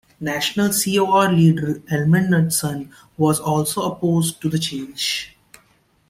National 0.19 0.69
CoR 0.73 1.31
leader 1.31 1.79
Elmer 1.91 2.21
Knutson 2.21 2.89
was 3.17 3.39
also 3.39 3.81
opposed 3.91 4.41
to 4.41 4.49
the 4.49 4.57
change. 4.57 5.37